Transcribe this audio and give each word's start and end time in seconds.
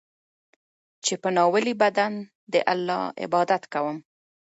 چې 1.05 1.13
په 1.21 1.29
ناولي 1.37 1.73
بدن 1.83 2.13
د 2.53 2.55
الله 2.73 3.01
عبادت 3.23 3.63
کوم. 3.73 3.97